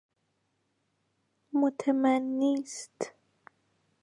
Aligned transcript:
متمنی 1.59 2.51
است... 2.59 2.99